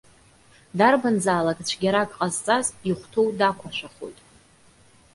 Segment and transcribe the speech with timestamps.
[0.77, 4.19] Дарбанзаалак, цәгьарак ҟазҵаз, ихәҭоу дақәыршәахоит.